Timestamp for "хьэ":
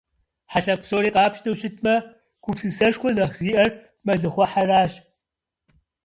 0.51-0.59